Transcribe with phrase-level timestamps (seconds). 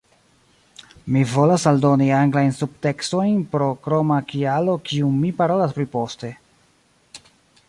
[1.15, 6.37] Mi volas aldoni anglajn subtekstojn pro kroma kialo kiun mi parolos pri poste